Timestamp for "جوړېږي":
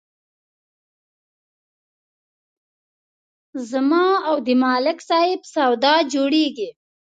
6.13-6.69